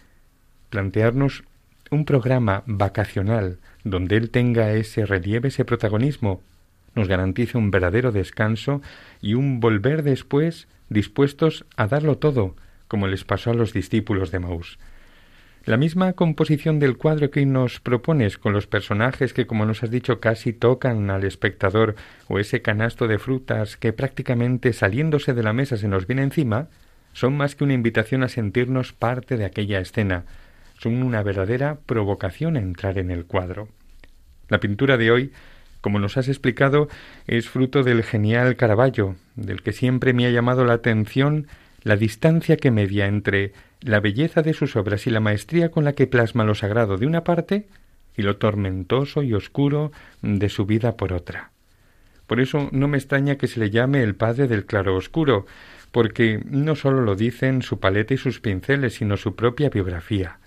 [0.71, 1.45] plantearnos
[1.90, 6.42] un programa vacacional donde él tenga ese relieve, ese protagonismo,
[6.95, 8.83] nos garantiza un verdadero descanso
[9.21, 12.57] y un volver después dispuestos a darlo todo,
[12.88, 14.79] como les pasó a los discípulos de Maús.
[15.66, 19.90] La misma composición del cuadro que nos propones, con los personajes que, como nos has
[19.90, 21.96] dicho, casi tocan al espectador,
[22.29, 26.68] o ese canasto de frutas que prácticamente saliéndose de la mesa se nos viene encima,
[27.14, 30.24] son más que una invitación a sentirnos parte de aquella escena,
[30.79, 33.66] son una verdadera provocación a entrar en el cuadro.
[34.48, 35.33] La pintura de hoy,
[35.81, 36.88] como nos has explicado,
[37.26, 41.48] es fruto del genial Caravaggio, del que siempre me ha llamado la atención
[41.87, 45.92] la distancia que media entre la belleza de sus obras y la maestría con la
[45.92, 47.68] que plasma lo sagrado de una parte
[48.16, 51.53] y lo tormentoso y oscuro de su vida por otra.
[52.27, 55.46] Por eso no me extraña que se le llame el padre del claro oscuro,
[55.92, 60.40] porque no sólo lo dicen su paleta y sus pinceles, sino su propia biografía.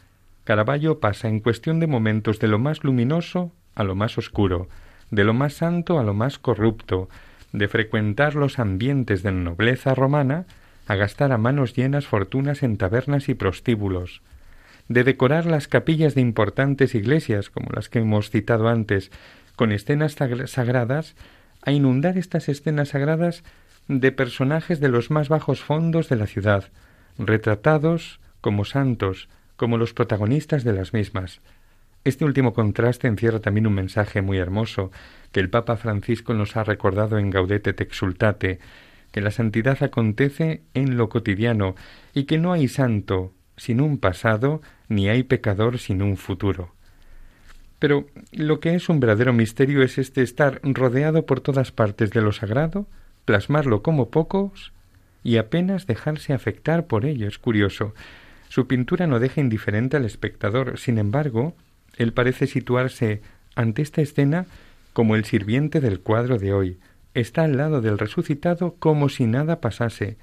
[0.44, 4.68] Caravaggio pasa en cuestión de momentos de lo más luminoso a lo más oscuro,
[5.10, 7.08] de lo más santo a lo más corrupto,
[7.54, 10.46] de frecuentar los ambientes de nobleza romana
[10.90, 14.24] a gastar a manos llenas fortunas en tabernas y prostíbulos,
[14.88, 19.12] de decorar las capillas de importantes iglesias, como las que hemos citado antes,
[19.56, 21.16] con escenas sagradas,
[21.62, 23.44] a inundar estas escenas sagradas
[23.88, 26.70] de personajes de los más bajos fondos de la ciudad,
[27.20, 31.40] retratados como santos, como los protagonistas de las mismas.
[32.04, 34.92] Este último contraste encierra también un mensaje muy hermoso
[35.32, 38.58] que el Papa Francisco nos ha recordado en Gaudete te exultate,
[39.12, 41.76] que la santidad acontece en lo cotidiano
[42.14, 46.74] y que no hay santo sin un pasado ni hay pecador sin un futuro.
[47.80, 52.22] Pero lo que es un verdadero misterio es este estar rodeado por todas partes de
[52.22, 52.88] lo sagrado,
[53.26, 54.74] plasmarlo como pocos
[55.24, 57.28] y apenas dejarse afectar por ello.
[57.28, 57.94] Es curioso.
[58.50, 60.78] Su pintura no deja indiferente al espectador.
[60.78, 61.56] Sin embargo,
[61.98, 63.22] él parece situarse
[63.56, 64.46] ante esta escena
[64.94, 66.80] como el sirviente del cuadro de hoy,
[67.14, 70.18] está al lado del resucitado como si nada pasase.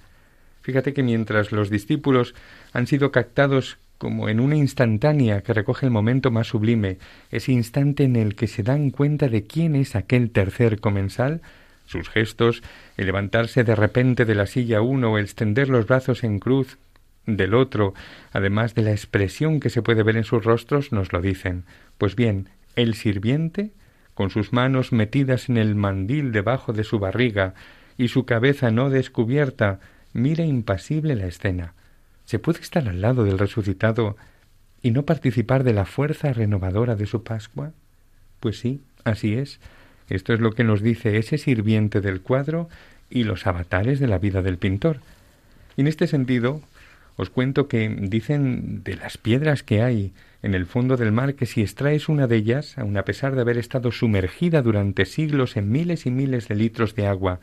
[0.63, 2.35] Fíjate que mientras los discípulos
[2.73, 6.99] han sido captados como en una instantánea que recoge el momento más sublime,
[7.31, 11.41] ese instante en el que se dan cuenta de quién es aquel tercer comensal,
[11.87, 12.63] sus gestos,
[12.97, 16.79] el levantarse de repente de la silla uno o extender los brazos en cruz
[17.27, 17.95] del otro,
[18.33, 21.65] además de la expresión que se puede ver en sus rostros, nos lo dicen.
[21.99, 23.71] Pues bien, el sirviente,
[24.17, 27.53] con sus manos metidas en el mandil debajo de su barriga
[27.99, 29.79] y su cabeza no descubierta,
[30.15, 31.75] mira impasible la escena.
[32.25, 34.17] ¿Se puede estar al lado del resucitado
[34.81, 37.73] y no participar de la fuerza renovadora de su Pascua?
[38.41, 39.61] Pues sí, así es.
[40.09, 42.71] Esto es lo que nos dice ese sirviente del cuadro
[43.11, 45.01] y los avatares de la vida del pintor.
[45.77, 46.63] En este sentido,
[47.17, 50.13] os cuento que dicen de las piedras que hay
[50.43, 53.41] en el fondo del mar que si extraes una de ellas, aun a pesar de
[53.41, 57.41] haber estado sumergida durante siglos en miles y miles de litros de agua,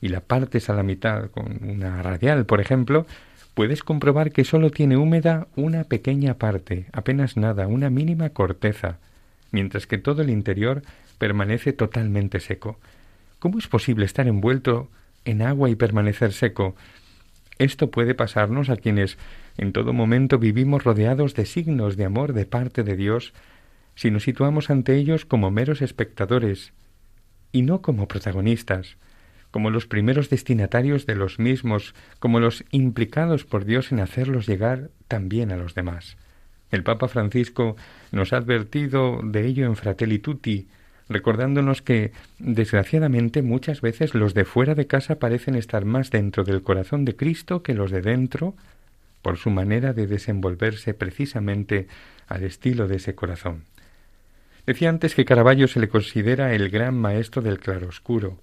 [0.00, 3.06] y la partes a la mitad con una radial, por ejemplo,
[3.54, 8.98] puedes comprobar que sólo tiene húmeda una pequeña parte, apenas nada, una mínima corteza,
[9.50, 10.82] mientras que todo el interior
[11.18, 12.78] permanece totalmente seco.
[13.38, 14.88] ¿Cómo es posible estar envuelto
[15.24, 16.76] en agua y permanecer seco?
[17.58, 19.16] Esto puede pasarnos a quienes
[19.56, 23.32] en todo momento vivimos rodeados de signos de amor de parte de Dios
[23.94, 26.72] si nos situamos ante ellos como meros espectadores
[27.52, 28.98] y no como protagonistas,
[29.50, 34.90] como los primeros destinatarios de los mismos, como los implicados por Dios en hacerlos llegar
[35.08, 36.18] también a los demás.
[36.70, 37.76] El Papa Francisco
[38.12, 40.68] nos ha advertido de ello en Fratelli Tutti,
[41.08, 46.62] recordándonos que, desgraciadamente, muchas veces los de fuera de casa parecen estar más dentro del
[46.62, 48.54] corazón de Cristo que los de dentro,
[49.22, 51.88] por su manera de desenvolverse precisamente
[52.28, 53.64] al estilo de ese corazón.
[54.66, 58.38] Decía antes que Caravaggio se le considera el gran maestro del claroscuro,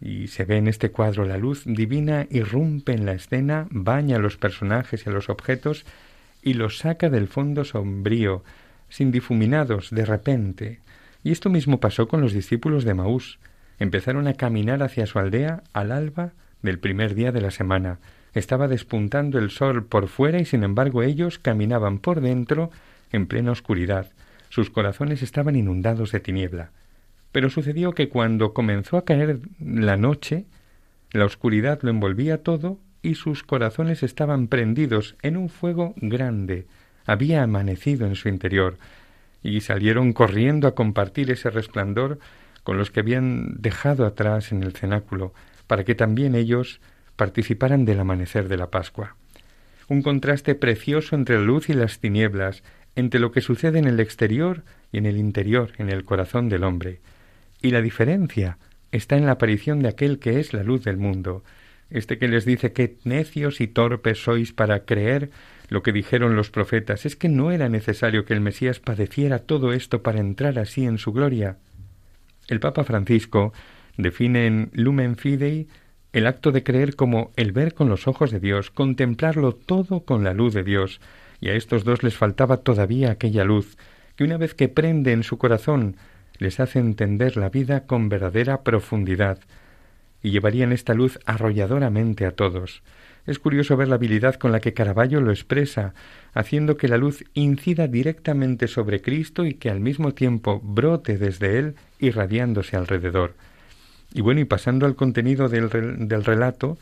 [0.00, 4.20] y se ve en este cuadro la luz divina irrumpe en la escena, baña a
[4.20, 5.84] los personajes y a los objetos
[6.42, 8.42] y los saca del fondo sombrío,
[8.88, 10.80] sin difuminados, de repente,
[11.22, 13.38] y esto mismo pasó con los discípulos de Maús.
[13.78, 17.98] Empezaron a caminar hacia su aldea al alba del primer día de la semana.
[18.34, 22.70] Estaba despuntando el sol por fuera y sin embargo ellos caminaban por dentro
[23.12, 24.10] en plena oscuridad.
[24.48, 26.70] Sus corazones estaban inundados de tiniebla.
[27.32, 30.46] Pero sucedió que cuando comenzó a caer la noche,
[31.12, 36.66] la oscuridad lo envolvía todo y sus corazones estaban prendidos en un fuego grande.
[37.06, 38.78] Había amanecido en su interior
[39.42, 42.18] y salieron corriendo a compartir ese resplandor
[42.62, 45.32] con los que habían dejado atrás en el cenáculo,
[45.66, 46.80] para que también ellos
[47.16, 49.16] participaran del amanecer de la Pascua.
[49.88, 52.62] Un contraste precioso entre la luz y las tinieblas,
[52.96, 54.62] entre lo que sucede en el exterior
[54.92, 57.00] y en el interior, en el corazón del hombre.
[57.62, 58.58] Y la diferencia
[58.92, 61.44] está en la aparición de aquel que es la luz del mundo,
[61.90, 65.30] este que les dice que necios y torpes sois para creer
[65.70, 69.72] lo que dijeron los profetas es que no era necesario que el Mesías padeciera todo
[69.72, 71.58] esto para entrar así en su gloria.
[72.48, 73.52] El Papa Francisco
[73.96, 75.68] define en Lumen Fidei
[76.12, 80.24] el acto de creer como el ver con los ojos de Dios, contemplarlo todo con
[80.24, 81.00] la luz de Dios,
[81.40, 83.78] y a estos dos les faltaba todavía aquella luz,
[84.16, 85.96] que una vez que prende en su corazón,
[86.38, 89.38] les hace entender la vida con verdadera profundidad,
[90.20, 92.82] y llevarían esta luz arrolladoramente a todos.
[93.26, 95.94] Es curioso ver la habilidad con la que Caravaggio lo expresa,
[96.32, 101.58] haciendo que la luz incida directamente sobre Cristo y que al mismo tiempo brote desde
[101.58, 103.34] él, irradiándose alrededor.
[104.12, 106.78] Y bueno, y pasando al contenido del, del relato,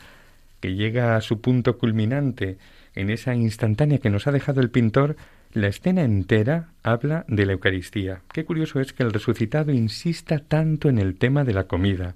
[0.59, 2.57] que llega a su punto culminante
[2.95, 5.15] en esa instantánea que nos ha dejado el pintor,
[5.53, 8.21] la escena entera habla de la Eucaristía.
[8.31, 12.15] Qué curioso es que el resucitado insista tanto en el tema de la comida.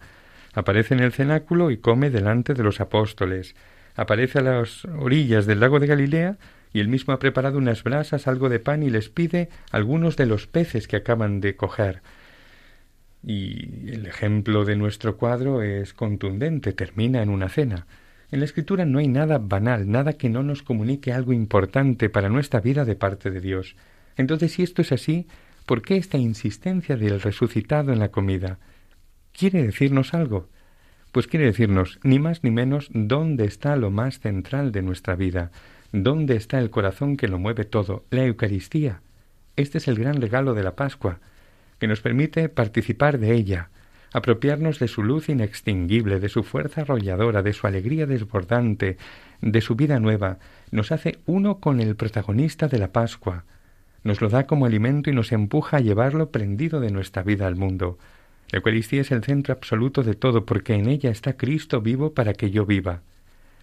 [0.53, 3.55] Aparece en el cenáculo y come delante de los apóstoles
[3.96, 6.38] aparece a las orillas del lago de Galilea
[6.74, 10.26] y él mismo ha preparado unas brasas, algo de pan y les pide algunos de
[10.26, 12.02] los peces que acaban de coger.
[13.26, 17.88] Y el ejemplo de nuestro cuadro es contundente, termina en una cena.
[18.32, 22.30] En la escritura no hay nada banal, nada que no nos comunique algo importante para
[22.30, 23.76] nuestra vida de parte de Dios.
[24.18, 25.28] Entonces, si esto es así,
[25.68, 28.58] ¿por qué esta insistencia del resucitado en la comida?
[29.32, 30.50] ¿Quiere decirnos algo?
[31.14, 35.51] Pues quiere decirnos, ni más ni menos, dónde está lo más central de nuestra vida,
[35.91, 39.01] dónde está el corazón que lo mueve todo, la Eucaristía.
[39.55, 41.20] Este es el gran regalo de la Pascua,
[41.78, 43.70] que nos permite participar de ella,
[44.11, 48.97] apropiarnos de su luz inextinguible, de su fuerza arrolladora, de su alegría desbordante,
[49.39, 50.39] de su vida nueva,
[50.72, 53.45] nos hace uno con el protagonista de la Pascua,
[54.03, 57.55] nos lo da como alimento y nos empuja a llevarlo prendido de nuestra vida al
[57.55, 57.99] mundo.
[58.54, 62.36] La Eucaristía es el centro absoluto de todo, porque en ella está Cristo vivo para
[62.36, 63.01] que yo viva,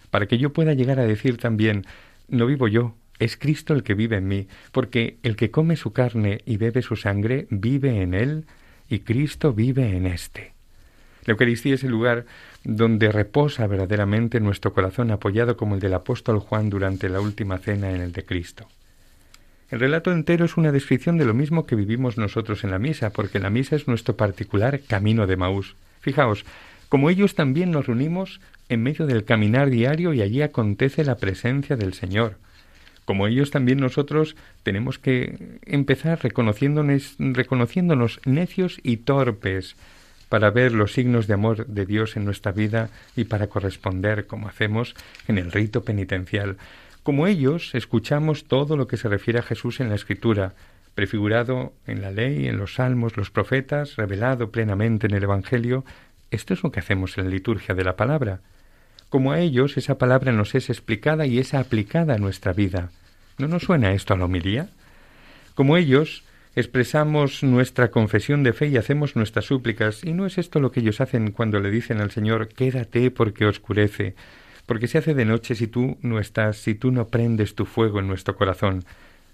[0.09, 1.85] para que yo pueda llegar a decir también,
[2.27, 5.93] no vivo yo, es Cristo el que vive en mí, porque el que come su
[5.93, 8.43] carne y bebe su sangre vive en él
[8.89, 10.51] y Cristo vive en éste.
[11.23, 12.25] La Eucaristía es el lugar
[12.65, 17.91] donde reposa verdaderamente nuestro corazón apoyado como el del apóstol Juan durante la última cena
[17.91, 18.67] en el de Cristo.
[19.71, 23.11] El relato entero es una descripción de lo mismo que vivimos nosotros en la misa,
[23.11, 25.75] porque la misa es nuestro particular camino de Maús.
[26.01, 26.43] Fijaos,
[26.89, 31.77] como ellos también nos reunimos en medio del caminar diario y allí acontece la presencia
[31.77, 32.35] del Señor.
[33.05, 39.77] Como ellos también nosotros tenemos que empezar reconociéndonos, reconociéndonos necios y torpes
[40.27, 44.49] para ver los signos de amor de Dios en nuestra vida y para corresponder como
[44.49, 44.95] hacemos
[45.29, 46.57] en el rito penitencial.
[47.03, 50.53] Como ellos, escuchamos todo lo que se refiere a Jesús en la Escritura,
[50.93, 55.83] prefigurado en la ley, en los salmos, los profetas, revelado plenamente en el Evangelio.
[56.29, 58.41] Esto es lo que hacemos en la liturgia de la palabra.
[59.09, 62.91] Como a ellos, esa palabra nos es explicada y es aplicada a nuestra vida.
[63.39, 64.69] ¿No nos suena esto a la homilía?
[65.55, 66.23] Como ellos,
[66.55, 70.81] expresamos nuestra confesión de fe y hacemos nuestras súplicas, y no es esto lo que
[70.81, 74.15] ellos hacen cuando le dicen al Señor, quédate porque oscurece,
[74.71, 77.99] porque se hace de noche si tú no estás, si tú no prendes tu fuego
[77.99, 78.85] en nuestro corazón.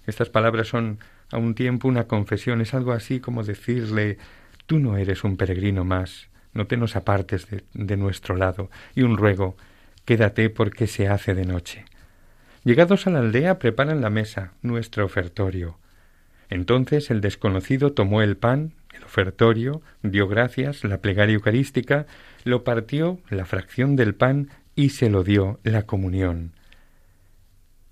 [0.04, 0.98] Estas palabras son
[1.30, 4.18] a un tiempo una confesión, es algo así como decirle
[4.66, 9.16] tú no eres un peregrino más, no te nos apartes de, nuestro lado, y un
[9.16, 9.56] ruego,
[10.04, 11.84] quédate porque se hace de noche.
[12.64, 15.78] Llegados a la aldea preparan la mesa, nuestro ofertorio.
[16.50, 22.06] Entonces el desconocido tomó el pan, el ofertorio, dio gracias, la plegaria eucarística,
[22.42, 26.52] lo partió, la fracción del pan, y se lo dio la comunión.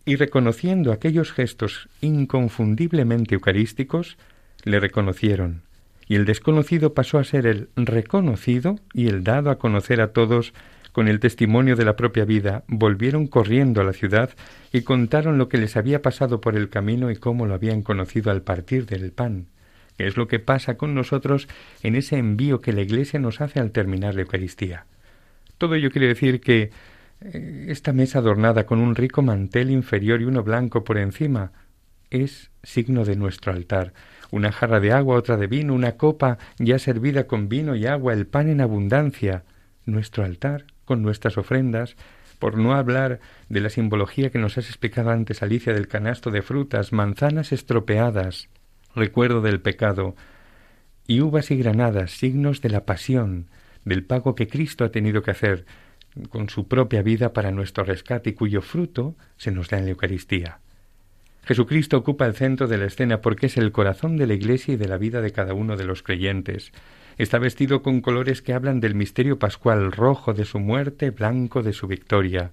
[0.04, 4.18] Y reconociendo aquellos gestos inconfundiblemente eucarísticos,
[4.62, 5.62] le reconocieron,
[6.06, 10.54] y el desconocido pasó a ser el reconocido y el dado a conocer a todos
[10.92, 14.30] con el testimonio de la propia vida, volvieron corriendo a la ciudad
[14.72, 18.30] y contaron lo que les había pasado por el camino y cómo lo habían conocido
[18.30, 19.48] al partir del pan,
[19.98, 21.48] que es lo que pasa con nosotros
[21.82, 24.86] en ese envío que la Iglesia nos hace al terminar la Eucaristía.
[25.58, 26.70] Todo ello quiere decir que
[27.20, 31.52] eh, esta mesa adornada con un rico mantel inferior y uno blanco por encima
[32.10, 33.92] es signo de nuestro altar.
[34.30, 38.12] Una jarra de agua, otra de vino, una copa ya servida con vino y agua,
[38.12, 39.44] el pan en abundancia.
[39.84, 41.96] Nuestro altar, con nuestras ofrendas,
[42.38, 46.42] por no hablar de la simbología que nos has explicado antes, Alicia, del canasto de
[46.42, 48.48] frutas, manzanas estropeadas,
[48.94, 50.16] recuerdo del pecado,
[51.06, 53.46] y uvas y granadas, signos de la pasión,
[53.86, 55.64] del pago que Cristo ha tenido que hacer
[56.28, 59.92] con su propia vida para nuestro rescate y cuyo fruto se nos da en la
[59.92, 60.58] Eucaristía.
[61.44, 64.76] Jesucristo ocupa el centro de la escena porque es el corazón de la Iglesia y
[64.76, 66.72] de la vida de cada uno de los creyentes.
[67.16, 71.72] Está vestido con colores que hablan del misterio pascual, rojo de su muerte, blanco de
[71.72, 72.50] su victoria.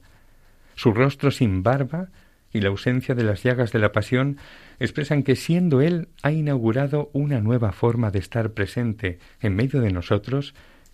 [0.75, 2.09] Su rostro sin barba
[2.53, 4.37] y la ausencia de las llagas de la pasión
[4.79, 9.91] expresan que siendo Él ha inaugurado una nueva forma de estar presente en medio de
[9.91, 10.53] nosotros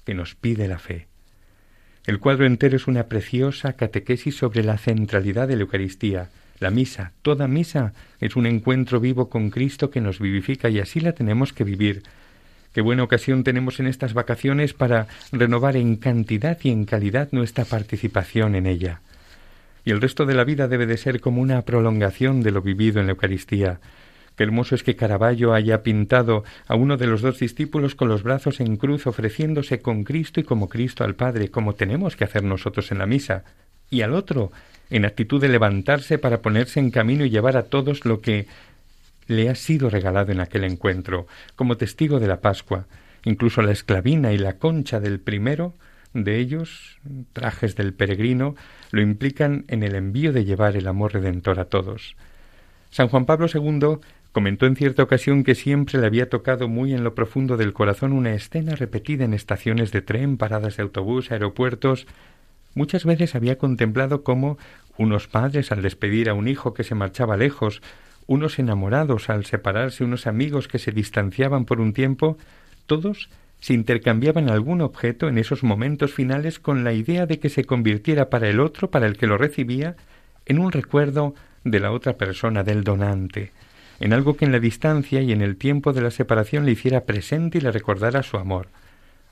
[0.10, 1.06] que nos pide la fe.
[2.08, 6.30] El cuadro entero es una preciosa catequesis sobre la centralidad de la Eucaristía.
[6.58, 11.00] La misa, toda misa, es un encuentro vivo con Cristo que nos vivifica y así
[11.00, 12.02] la tenemos que vivir.
[12.74, 17.66] Qué buena ocasión tenemos en estas vacaciones para renovar en cantidad y en calidad nuestra
[17.66, 19.02] participación en ella.
[19.86, 23.00] Y el resto de la vida debe de ser como una prolongación de lo vivido
[23.00, 23.80] en la Eucaristía,
[24.40, 28.24] Qué hermoso es que Caravaggio haya pintado a uno de los dos discípulos con los
[28.24, 32.46] brazos en cruz ofreciéndose con Cristo y como Cristo al Padre, como tenemos que hacer
[32.46, 33.44] nosotros en la misa,
[33.90, 34.54] y al otro
[34.90, 38.48] en actitud de levantarse para ponerse en camino y llevar a todos lo que
[39.28, 41.28] le ha sido regalado en aquel encuentro,
[41.58, 42.86] como testigo de la Pascua.
[43.26, 45.74] Incluso la esclavina y la concha del primero
[46.14, 46.98] de ellos,
[47.34, 48.56] trajes del peregrino,
[48.92, 52.16] lo implican en el envío de llevar el amor redentor a todos.
[52.90, 54.00] San Juan Pablo II
[54.32, 58.14] Comentó en cierta ocasión que siempre le había tocado muy en lo profundo del corazón
[58.14, 62.06] una escena repetida en estaciones de tren, paradas de autobús, aeropuertos.
[62.76, 64.60] Muchas veces había contemplado cómo
[64.98, 67.82] unos padres al despedir a un hijo que se marchaba lejos,
[68.28, 72.38] unos enamorados al separarse, unos amigos que se distanciaban por un tiempo,
[72.86, 77.66] todos se intercambiaban algún objeto en esos momentos finales con la idea de que se
[77.66, 79.96] convirtiera para el otro, para el que lo recibía,
[80.46, 83.52] en un recuerdo de la otra persona, del donante
[84.00, 87.06] en algo que en la distancia y en el tiempo de la separación le hiciera
[87.06, 88.68] presente y le recordara su amor.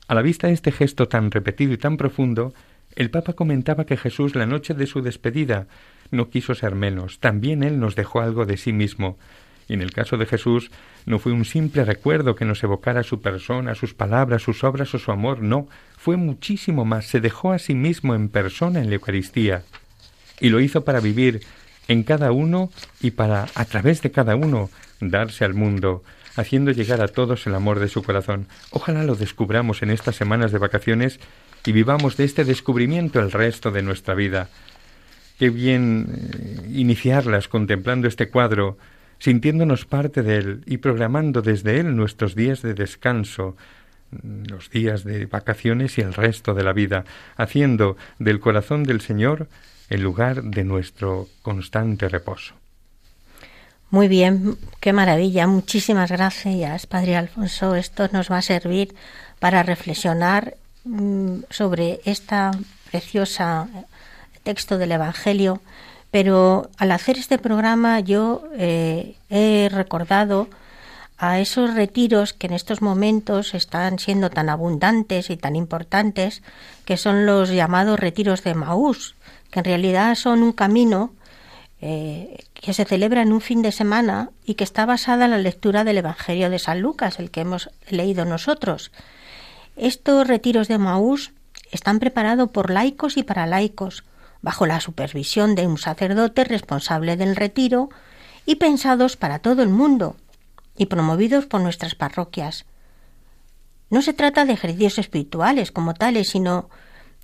[0.07, 2.53] A la vista de este gesto tan repetido y tan profundo,
[2.95, 5.67] el Papa comentaba que Jesús la noche de su despedida
[6.11, 9.17] no quiso ser menos, también Él nos dejó algo de sí mismo,
[9.67, 10.71] y en el caso de Jesús
[11.05, 14.99] no fue un simple recuerdo que nos evocara su persona, sus palabras, sus obras o
[14.99, 18.95] su amor, no, fue muchísimo más, se dejó a sí mismo en persona en la
[18.95, 19.63] Eucaristía,
[20.39, 21.41] y lo hizo para vivir
[21.87, 22.69] en cada uno
[23.01, 24.69] y para, a través de cada uno,
[24.99, 26.03] darse al mundo,
[26.35, 28.47] haciendo llegar a todos el amor de su corazón.
[28.71, 31.19] Ojalá lo descubramos en estas semanas de vacaciones
[31.65, 34.49] y vivamos de este descubrimiento el resto de nuestra vida.
[35.37, 38.77] Qué bien eh, iniciarlas contemplando este cuadro
[39.19, 43.55] sintiéndonos parte de Él y programando desde Él nuestros días de descanso,
[44.11, 47.03] los días de vacaciones y el resto de la vida,
[47.35, 49.47] haciendo del corazón del Señor
[49.89, 52.53] el lugar de nuestro constante reposo.
[53.89, 55.47] Muy bien, qué maravilla.
[55.47, 57.75] Muchísimas gracias, Padre Alfonso.
[57.75, 58.93] Esto nos va a servir
[59.39, 62.51] para reflexionar mm, sobre esta
[62.91, 63.67] preciosa
[64.43, 65.61] texto del Evangelio.
[66.11, 70.49] Pero al hacer este programa yo eh, he recordado
[71.17, 76.43] a esos retiros que en estos momentos están siendo tan abundantes y tan importantes,
[76.85, 79.15] que son los llamados retiros de Maús,
[79.51, 81.13] que en realidad son un camino
[81.79, 85.37] eh, que se celebra en un fin de semana y que está basada en la
[85.37, 88.91] lectura del Evangelio de San Lucas, el que hemos leído nosotros.
[89.75, 91.33] Estos retiros de Maús
[91.71, 94.03] están preparados por laicos y para laicos,
[94.41, 97.89] bajo la supervisión de un sacerdote responsable del retiro
[98.45, 100.15] y pensados para todo el mundo
[100.77, 102.65] y promovidos por nuestras parroquias.
[103.89, 106.69] No se trata de ejercicios espirituales como tales, sino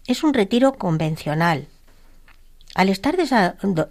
[0.05, 1.67] es un retiro convencional,
[2.75, 3.15] al estar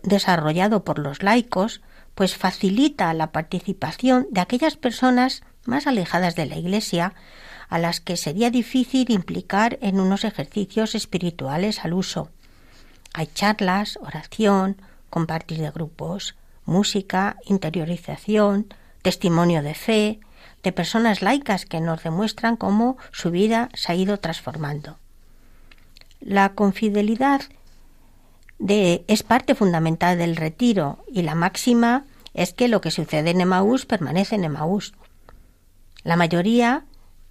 [0.02, 1.80] desarrollado por los laicos,
[2.14, 7.14] pues facilita la participación de aquellas personas más alejadas de la Iglesia,
[7.68, 12.28] a las que sería difícil implicar en unos ejercicios espirituales al uso.
[13.14, 14.76] Hay charlas, oración,
[15.10, 20.20] compartir de grupos, música, interiorización, testimonio de fe,
[20.62, 24.98] de personas laicas que nos demuestran cómo su vida se ha ido transformando.
[26.20, 27.42] La confidelidad
[28.68, 32.04] es parte fundamental del retiro y la máxima
[32.34, 34.94] es que lo que sucede en Emaús permanece en Emaús.
[36.04, 36.84] La mayoría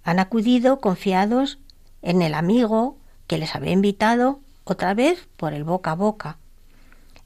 [0.04, 1.58] han acudido confiados
[2.02, 6.38] en el amigo que les había invitado otra vez por el boca a boca.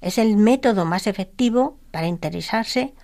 [0.01, 2.95] Es el método más efectivo para interesarse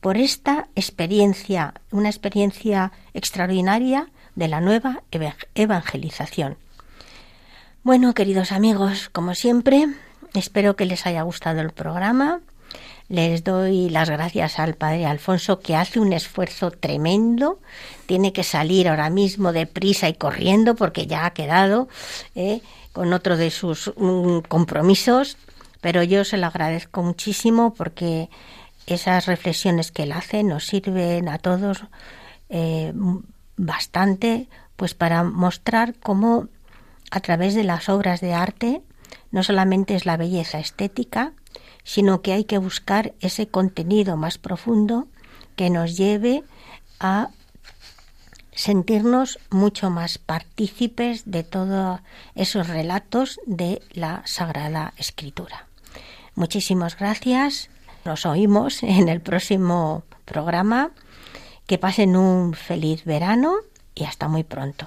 [0.00, 5.02] por esta experiencia, una experiencia extraordinaria de la nueva
[5.54, 6.58] evangelización.
[7.82, 9.88] Bueno, queridos amigos, como siempre,
[10.34, 12.40] Espero que les haya gustado el programa.
[13.08, 17.58] Les doy las gracias al padre Alfonso que hace un esfuerzo tremendo.
[18.06, 21.88] Tiene que salir ahora mismo deprisa y corriendo porque ya ha quedado
[22.34, 22.60] eh,
[22.92, 25.38] con otro de sus mm, compromisos.
[25.80, 28.28] Pero yo se lo agradezco muchísimo porque
[28.86, 31.84] esas reflexiones que él hace nos sirven a todos
[32.50, 32.92] eh,
[33.56, 36.48] bastante pues para mostrar cómo
[37.10, 38.82] a través de las obras de arte
[39.30, 41.32] no solamente es la belleza estética,
[41.84, 45.08] sino que hay que buscar ese contenido más profundo
[45.56, 46.44] que nos lleve
[47.00, 47.30] a
[48.52, 52.00] sentirnos mucho más partícipes de todos
[52.34, 55.66] esos relatos de la Sagrada Escritura.
[56.34, 57.70] Muchísimas gracias.
[58.04, 60.90] Nos oímos en el próximo programa.
[61.66, 63.56] Que pasen un feliz verano
[63.94, 64.86] y hasta muy pronto.